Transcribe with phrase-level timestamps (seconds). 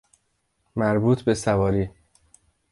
[0.75, 1.89] مربوط بسواری